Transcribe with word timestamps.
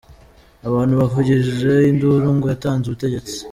Abantu 0.67 0.93
bavugije 0.99 1.71
induru 1.91 2.27
ngo 2.35 2.45
natanze 2.47 2.85
ubutegetsi. 2.87 3.37